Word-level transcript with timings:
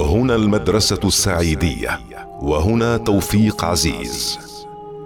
هنا 0.00 0.34
المدرسة 0.34 1.00
السعيدية 1.04 2.00
وهنا 2.40 2.96
توفيق 2.96 3.64
عزيز. 3.64 4.38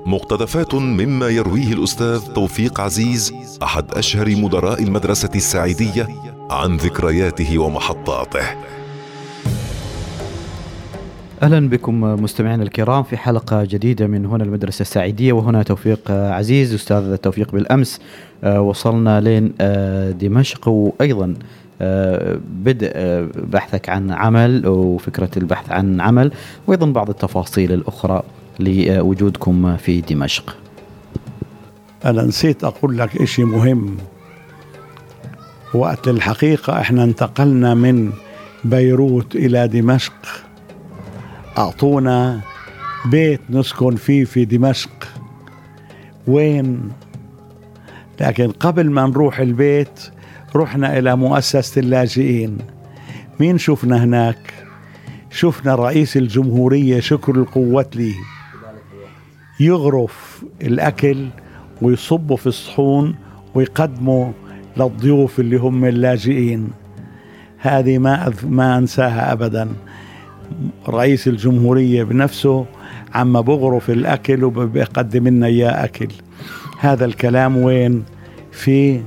مقتطفات 0.07 0.75
مما 0.75 1.29
يرويه 1.29 1.73
الأستاذ 1.73 2.21
توفيق 2.35 2.81
عزيز 2.81 3.33
أحد 3.63 3.85
أشهر 3.95 4.37
مدراء 4.37 4.83
المدرسة 4.83 5.31
السعيدية 5.35 6.09
عن 6.51 6.77
ذكرياته 6.77 7.59
ومحطاته. 7.59 8.47
أهلا 11.43 11.69
بكم 11.69 12.01
مستمعينا 12.01 12.63
الكرام 12.63 13.03
في 13.03 13.17
حلقة 13.17 13.65
جديدة 13.65 14.07
من 14.07 14.27
هنا 14.27 14.45
المدرسة 14.45 14.83
السعيدية 14.83 15.33
وهنا 15.33 15.63
توفيق 15.63 16.11
عزيز 16.11 16.75
أستاذ 16.75 17.17
توفيق 17.17 17.53
بالأمس. 17.53 18.01
آه، 18.45 18.61
وصلنا 18.61 19.21
لين 19.21 19.53
آه، 19.61 20.11
دمشق 20.11 20.69
وأيضا 20.69 21.35
بدء 22.49 22.93
بحثك 23.35 23.89
عن 23.89 24.11
عمل 24.11 24.67
وفكرة 24.67 25.31
البحث 25.37 25.73
عن 25.73 26.01
عمل 26.01 26.33
وأيضا 26.67 26.87
بعض 26.87 27.11
التفاصيل 27.11 27.73
الأخرى 27.73 28.23
لوجودكم 28.61 29.77
في 29.77 30.01
دمشق. 30.01 30.57
أنا 32.05 32.23
نسيت 32.23 32.65
أقول 32.65 32.99
لك 32.99 33.23
إشي 33.23 33.45
مهم. 33.45 33.97
وقت 35.75 36.09
الحقيقة 36.09 36.81
إحنا 36.81 37.05
انتقلنا 37.05 37.75
من 37.75 38.13
بيروت 38.65 39.37
إلى 39.37 39.69
دمشق. 39.69 40.13
أعطونا 41.59 42.41
بيت 43.11 43.41
نسكن 43.51 43.97
فيه 43.97 44.25
في 44.25 44.45
دمشق. 44.45 45.09
وين؟ 46.27 46.91
لكن 48.21 48.51
قبل 48.51 48.91
ما 48.91 49.07
نروح 49.07 49.41
البيت 49.41 50.01
رحنا 50.57 50.99
إلى 50.99 51.17
مؤسسة 51.17 51.81
اللاجئين. 51.81 52.59
مين 53.41 53.59
شفنا 53.59 54.05
هناك؟ 54.05 54.55
شفنا 55.31 55.75
رئيس 55.75 56.17
الجمهورية 56.17 57.01
شكر 57.01 57.35
القوات 57.35 57.97
لي. 57.97 58.15
يغرف 59.61 60.45
الأكل 60.63 61.27
ويصبه 61.83 62.37
في 62.37 62.47
الصحون 62.47 63.15
ويقدمه 63.55 64.33
للضيوف 64.77 65.41
اللي 65.41 65.57
هم 65.57 65.85
اللاجئين. 65.85 66.71
هذه 67.59 67.99
ما 67.99 68.33
ما 68.49 68.79
أنساها 68.79 69.33
ابدا. 69.33 69.69
رئيس 70.89 71.29
الجمهورية 71.29 72.03
بنفسه 72.03 72.67
عم 73.15 73.41
بغرف 73.43 73.91
الأكل 73.91 74.45
وبيقدم 74.45 75.29
لنا 75.29 75.47
إياه 75.47 75.85
أكل. 75.85 76.09
هذا 76.79 77.05
الكلام 77.05 77.57
وين؟ 77.57 78.05
في 78.53 79.01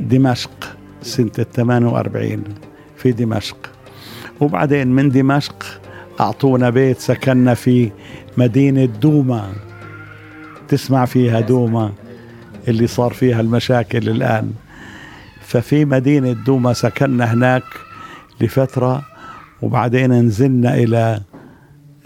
دمشق. 0.00 0.76
سنة 1.02 1.28
48 1.28 2.44
في 2.96 3.12
دمشق. 3.12 3.56
وبعدين 4.40 4.88
من 4.88 5.08
دمشق 5.08 5.80
أعطونا 6.20 6.70
بيت 6.70 6.98
سكننا 6.98 7.54
في 7.54 7.90
مدينة 8.36 8.84
دوما. 8.84 9.52
تسمع 10.68 11.04
فيها 11.04 11.40
دوما 11.40 11.92
اللي 12.68 12.86
صار 12.86 13.12
فيها 13.12 13.40
المشاكل 13.40 14.08
الآن. 14.08 14.52
ففي 15.40 15.84
مدينة 15.84 16.32
دوما 16.32 16.72
سكننا 16.72 17.32
هناك 17.34 17.62
لفترة 18.40 19.02
وبعدين 19.62 20.12
نزلنا 20.12 20.74
إلى 20.74 21.20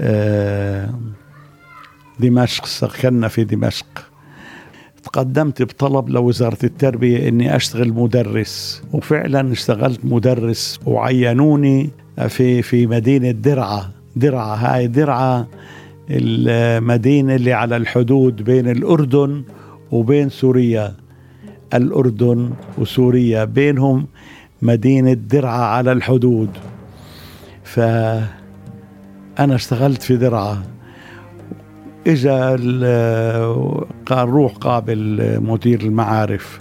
آه، 0.01 0.91
دمشق 2.21 2.67
سكننا 2.67 3.29
في 3.29 3.45
دمشق. 3.45 4.14
تقدمت 5.05 5.63
بطلب 5.63 6.09
لوزارة 6.09 6.59
التربية 6.65 7.29
إني 7.29 7.57
أشتغل 7.57 7.93
مدرس 7.93 8.83
وفعلا 8.93 9.53
اشتغلت 9.53 10.01
مدرس 10.05 10.81
وعينوني 10.87 11.91
في 12.29 12.63
في 12.63 12.87
مدينة 12.87 13.31
درعا. 13.31 13.91
درعا 14.17 14.57
هاي 14.57 14.87
درعا 14.87 15.47
المدينة 16.11 17.35
اللي 17.35 17.53
على 17.53 17.77
الحدود 17.77 18.43
بين 18.43 18.69
الأردن 18.71 19.43
وبين 19.93 20.29
سوريا. 20.29 20.95
الأردن 21.75 22.51
وسوريا 22.79 23.45
بينهم 23.45 24.07
مدينة 24.63 25.13
درعا 25.13 25.65
على 25.65 25.93
الحدود. 25.93 26.49
فأنا 27.65 28.25
اشتغلت 29.39 30.03
في 30.03 30.17
درعا. 30.17 30.63
إجا 32.07 32.51
قال 34.07 34.29
روح 34.29 34.53
قابل 34.53 35.39
مدير 35.43 35.81
المعارف. 35.81 36.61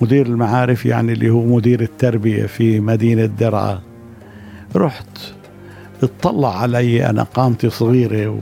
مدير 0.00 0.26
المعارف 0.26 0.86
يعني 0.86 1.12
اللي 1.12 1.30
هو 1.30 1.44
مدير 1.56 1.80
التربية 1.80 2.46
في 2.46 2.80
مدينة 2.80 3.26
درعا. 3.26 3.80
رحت 4.76 5.18
اطلع 6.02 6.60
علي 6.62 7.06
أنا 7.10 7.22
قامتي 7.22 7.70
صغيرة 7.70 8.40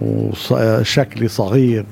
وشكلي 0.00 1.28
صغير. 1.28 1.86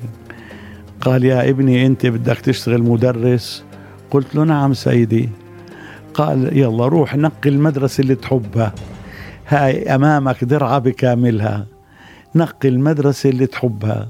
قال 1.01 1.25
يا 1.25 1.51
ابني 1.51 1.87
أنت 1.87 2.07
بدك 2.07 2.39
تشتغل 2.39 2.83
مدرس؟ 2.83 3.65
قلت 4.11 4.35
له 4.35 4.45
نعم 4.45 4.75
سيدي. 4.75 5.29
قال 6.15 6.59
يلا 6.59 6.87
روح 6.87 7.17
نقي 7.17 7.51
المدرسة 7.51 8.01
اللي 8.01 8.15
تحبها. 8.15 8.73
هاي 9.49 9.95
أمامك 9.95 10.45
درعة 10.45 10.79
بكاملها. 10.79 11.67
نقي 12.35 12.69
المدرسة 12.69 13.31
اللي 13.31 13.47
تحبها. 13.47 14.09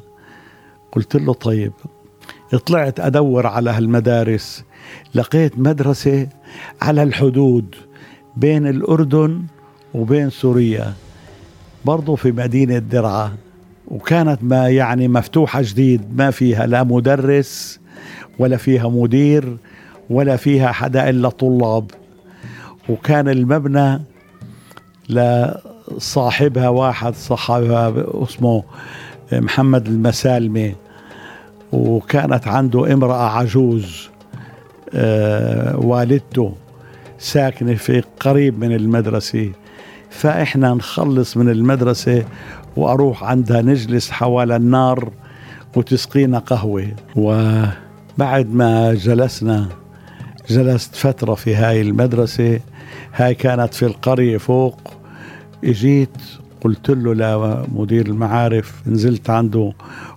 قلت 0.93 1.17
له 1.17 1.33
طيب 1.33 1.73
طلعت 2.67 3.01
أدور 3.01 3.47
على 3.47 3.71
هالمدارس 3.71 4.65
لقيت 5.15 5.59
مدرسة 5.59 6.29
على 6.83 7.03
الحدود 7.03 7.75
بين 8.37 8.67
الأردن 8.67 9.43
وبين 9.95 10.31
سوريا 10.31 10.93
برضو 11.85 12.17
في 12.17 12.33
مدينة 12.33 12.79
درعا 12.79 13.37
وكانت 13.89 14.39
ما 14.43 14.69
يعني 14.69 15.09
مفتوحة 15.09 15.63
جديد 15.63 16.17
ما 16.17 16.31
فيها 16.31 16.67
لا 16.67 16.83
مدرس 16.85 17.81
ولا 18.39 18.57
فيها 18.57 18.89
مدير 18.89 19.57
ولا 20.11 20.37
فيها 20.37 20.73
حدا 20.73 21.11
إلا 21.11 21.29
طلاب. 21.29 21.91
وكان 22.89 23.29
المبنى 23.29 24.03
لصاحبها 25.97 26.69
واحد 26.69 27.15
صاحبها 27.15 27.95
اسمه 28.23 28.63
محمد 29.33 29.87
المسالمي 29.87 30.75
وكانت 31.73 32.49
عنده 32.49 32.93
امرأة 32.93 33.29
عجوز 33.39 34.09
آه، 34.95 35.77
والدته 35.77 36.55
ساكنة 37.19 37.75
في 37.75 38.03
قريب 38.21 38.59
من 38.59 38.73
المدرسة. 38.73 39.53
فإحنا 40.11 40.75
نخلص 40.75 41.37
من 41.37 41.49
المدرسة 41.49 42.25
وأروح 42.77 43.25
عندها 43.25 43.63
نجلس 43.63 44.11
حوالين 44.11 44.57
النار 44.57 45.11
وتسقينا 45.77 46.39
قهوة. 46.39 46.89
وبعد 47.17 48.55
ما 48.55 48.95
جلسنا 48.95 49.69
جلست 50.49 50.95
فترة 50.95 51.35
في 51.35 51.55
هاي 51.55 51.81
المدرسة. 51.81 52.61
هاي 53.15 53.35
كانت 53.35 53.75
في 53.75 53.87
القرية 53.87 54.39
فوق 54.39 54.81
اجيت 55.67 56.23
قلت 56.61 56.91
له 56.91 57.15
لمدير 57.15 58.07
المعارف 58.07 58.83
نزلت 58.87 59.31
عنده 59.31 59.73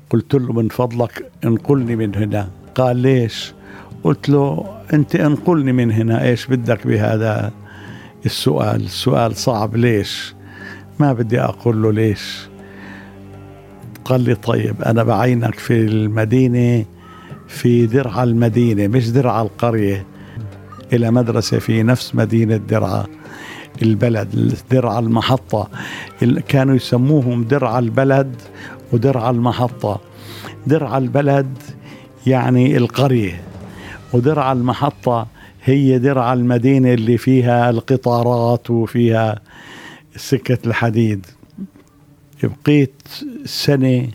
قلت 0.10 0.34
له 0.34 0.54
من 0.54 0.68
فضلك 0.68 1.32
انقلني 1.46 1.96
من 1.96 2.16
هنا. 2.16 2.50
قال 2.76 2.98
ليش؟ 2.98 3.54
قلت 4.04 4.30
له 4.30 4.66
انت 4.94 5.16
انقلني 5.16 5.72
من 5.72 5.92
هنا 5.92 6.24
إيش 6.24 6.48
بدك 6.48 6.88
بهذا 6.88 7.52
السؤال؟ 8.26 8.84
السؤال 8.84 9.36
صعب 9.36 9.76
ليش؟ 9.76 10.36
ما 11.00 11.14
بدي 11.14 11.42
أقول 11.42 11.82
له 11.82 11.92
ليش. 11.92 12.48
قال 14.06 14.22
لي 14.22 14.36
طيب 14.36 14.82
أنا 14.82 15.04
بعينك 15.04 15.60
في 15.60 15.74
المدينة 15.74 16.86
في 17.48 17.86
درع 17.86 18.24
المدينة 18.24 18.88
مش 18.88 19.10
درع 19.12 19.42
القرية. 19.42 20.06
إلى 20.94 21.12
مدرسة 21.12 21.60
في 21.60 21.84
نفس 21.84 22.16
مدينة 22.16 22.58
درعا. 22.58 23.06
البلد 23.82 24.56
درعا 24.72 25.00
المحطة. 25.00 25.70
كانوا 26.48 26.76
يسموهم 26.76 27.44
درعا 27.44 27.80
البلد 27.80 28.36
ودرعا 28.94 29.32
المحطة. 29.32 30.02
درعا 30.68 30.98
البلد 30.98 31.58
يعني 32.28 32.78
القرية 32.78 33.42
ودرعا 34.14 34.54
المحطة 34.54 35.28
هي 35.64 36.00
درعا 36.00 36.34
المدينة 36.34 36.94
اللي 36.94 37.18
فيها 37.18 37.70
القطارات 37.70 38.70
وفيها 38.70 39.40
سكة 40.16 40.58
الحديد. 40.68 41.26
بقيت 42.44 43.02
سنة 43.46 44.08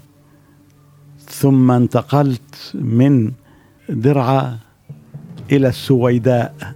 ثم 1.29 1.71
انتقلت 1.71 2.73
من 2.75 3.33
درعا 3.89 4.59
إلى 5.53 5.69
السويداء. 5.69 6.75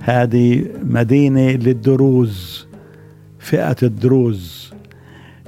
هذه 0.00 0.64
مدينة 0.82 1.50
للدروز 1.50 2.66
فئة 3.38 3.76
الدروز. 3.82 4.70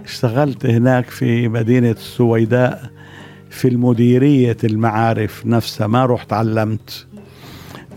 اشتغلت 0.05 0.67
هناك 0.67 1.11
في 1.11 1.49
مدينة 1.49 1.91
السويداء 1.91 2.91
في 3.51 3.69
المديرية 3.69 4.57
المعارف 4.65 5.47
نفسها 5.47 5.87
ما 5.87 6.07
رحت 6.07 6.33
علمت. 6.33 7.07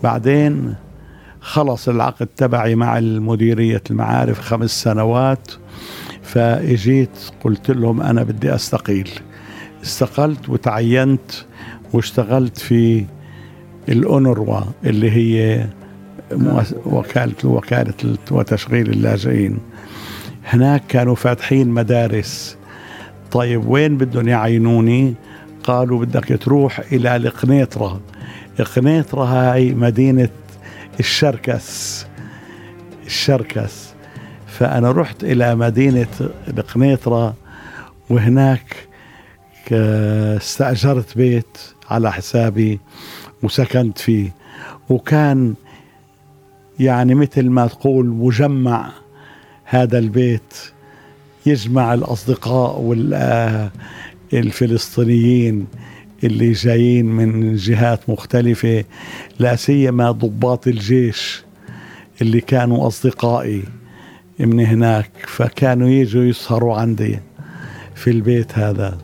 بعدين 0.04 0.76
خلص 1.42 1.90
العقد 1.90 2.28
تبعي 2.28 2.76
مع 2.76 2.98
المديرية 2.98 3.82
المعارف 3.92 4.40
خمس 4.40 4.84
سنوات 4.84 5.52
فاجيت 6.22 7.20
قلت 7.44 7.72
لهم 7.72 8.02
أنا 8.02 8.24
بدي 8.24 8.56
أستقيل. 8.56 9.10
استقلت 9.84 10.50
وتعينت 10.50 11.32
واشتغلت 11.94 12.58
في 12.58 13.06
الأونروا 13.90 14.60
اللي 14.86 15.12
هي 15.12 15.68
وكالة 16.86 17.36
وكالة 17.44 18.18
وتشغيل 18.32 18.90
اللاجئين. 18.90 19.58
هناك 20.46 20.84
كانوا 20.88 21.16
فاتحين 21.16 21.68
مدارس. 21.68 22.58
طيب 23.32 23.68
وين 23.68 23.98
بدهم 23.98 24.28
يعينوني؟ 24.28 25.14
قالوا 25.64 26.06
بدك 26.06 26.38
تروح 26.42 26.80
إلى 26.92 27.16
القنيطرة 27.16 28.02
القنيطرة 28.60 29.24
هاي 29.24 29.74
مدينة 29.74 30.30
الشركس. 31.00 32.06
الشركس. 33.06 33.94
فأنا 34.48 34.92
رحت 34.92 35.24
إلى 35.24 35.56
مدينة 35.56 36.08
القنيطرة 36.48 37.34
وهناك 38.10 38.76
استأجرت 39.72 41.18
بيت 41.18 41.58
على 41.90 42.12
حسابي 42.12 42.80
وسكنت 43.44 43.98
فيه. 43.98 44.30
وكان 44.90 45.54
يعني 46.80 47.16
مثل 47.16 47.50
ما 47.50 47.68
تقول 47.68 48.06
مجمع 48.06 48.92
هذا 49.66 50.00
البيت 50.00 50.54
يجمع 51.46 51.94
الأصدقاء 51.94 52.82
والفلسطينيين 54.34 55.68
اللي 56.24 56.52
جايين 56.52 57.06
من 57.06 57.56
جهات 57.56 58.10
مختلفة 58.10 58.84
لا 59.40 59.56
سيما 59.56 60.12
ضباط 60.12 60.68
الجيش 60.68 61.44
اللي 62.22 62.42
كانوا 62.42 62.88
أصدقائي 62.88 63.64
من 64.40 64.60
هناك 64.60 65.12
فكانوا 65.28 65.90
يجوا 65.90 66.24
يسهروا 66.24 66.76
عندي 66.76 67.20
في 67.96 68.10
البيت 68.10 68.58
هذا. 68.58 68.98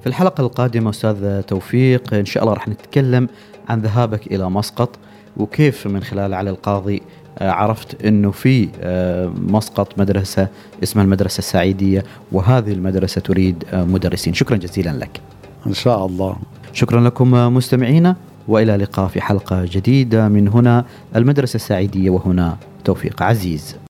في 0.00 0.06
الحلقة 0.06 0.40
القادمة 0.40 0.90
أستاذ 0.90 1.40
توفيق 1.42 2.14
إن 2.14 2.24
شاء 2.24 2.42
الله 2.42 2.54
راح 2.54 2.68
نتكلم 2.68 3.28
عن 3.68 3.80
ذهابك 3.80 4.26
إلى 4.26 4.50
مسقط. 4.50 4.98
وكيف 5.38 5.86
من 5.86 6.02
خلال 6.02 6.34
على 6.34 6.50
القاضي 6.50 7.02
آه، 7.38 7.50
عرفت 7.50 8.04
إنه 8.04 8.30
في 8.30 8.68
آه، 8.80 9.32
مسقط 9.36 9.98
مدرسة 9.98 10.48
اسمها 10.82 11.04
المدرسة 11.04 11.38
السعيدية 11.38 12.04
وهذه 12.32 12.72
المدرسة 12.72 13.20
تريد 13.20 13.64
آه، 13.72 13.84
مدرسين. 13.84 14.34
شكرا 14.34 14.56
جزيلا 14.56 14.90
لك. 14.90 15.20
إن 15.66 15.74
شاء 15.74 16.06
الله. 16.06 16.36
شكرا 16.72 17.00
لكم 17.00 17.30
مستمعينا 17.54 18.16
وإلى 18.48 18.74
اللقاء 18.74 19.08
في 19.08 19.20
حلقة 19.20 19.64
جديدة 19.64 20.28
من 20.28 20.48
هنا 20.48 20.84
المدرسة 21.16 21.56
السعيدية 21.56 22.10
وهنا 22.10 22.56
توفيق 22.84 23.22
عزيز. 23.22 23.76